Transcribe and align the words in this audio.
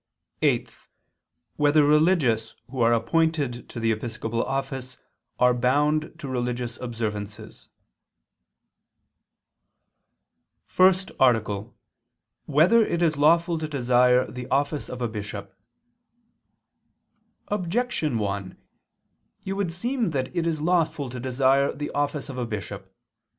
(8) 0.41 0.87
Whether 1.57 1.83
religious 1.83 2.55
who 2.71 2.81
are 2.81 2.91
appointed 2.91 3.69
to 3.69 3.79
the 3.79 3.91
episcopal 3.91 4.43
office 4.43 4.97
are 5.37 5.53
bound 5.53 6.13
to 6.17 6.27
religious 6.27 6.75
observances?_______________________ 6.79 7.69
FIRST 10.71 11.11
ARTICLE 11.19 11.55
[II 11.61 11.65
II, 11.67 11.67
Q. 11.67 11.73
185, 12.55 12.55
Art. 12.55 12.87
1] 12.87 12.87
Whether 12.87 12.93
It 12.95 13.01
Is 13.03 13.17
Lawful 13.17 13.57
to 13.59 13.67
Desire 13.67 14.31
the 14.31 14.47
Office 14.47 14.89
of 14.89 15.03
a 15.03 15.07
Bishop? 15.07 15.53
Objection 17.49 18.17
1: 18.17 18.57
It 19.45 19.53
would 19.53 19.71
seem 19.71 20.09
that 20.09 20.35
it 20.35 20.47
is 20.47 20.61
lawful 20.61 21.11
to 21.11 21.19
desire 21.19 21.71
the 21.73 21.91
office 21.91 22.27
of 22.27 22.39
a 22.39 22.47
bishop. 22.47 22.91